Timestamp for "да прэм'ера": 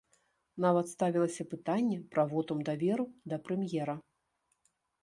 3.35-3.97